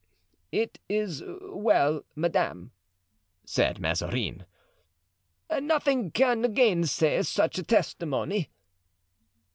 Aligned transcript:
"It 0.51 0.79
is 0.89 1.21
well, 1.43 2.01
madame," 2.15 2.71
said 3.45 3.79
Mazarin; 3.79 4.47
"nothing 5.61 6.09
can 6.09 6.41
gainsay 6.55 7.21
such 7.21 7.57
testimony." 7.67 8.49